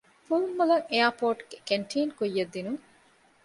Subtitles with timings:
[0.25, 2.81] ފުވައްމުލައް އެއަރޕޯޓުގެ ކެންޓީން ކުއްޔަށްދިނުން